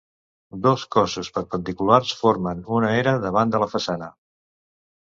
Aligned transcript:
Dos 0.63 0.85
cossos 0.95 1.29
perpendiculars 1.35 2.15
formen 2.23 2.65
una 2.79 2.91
era 3.05 3.17
davant 3.29 3.57
de 3.57 3.65
la 3.67 3.71
façana. 3.77 4.15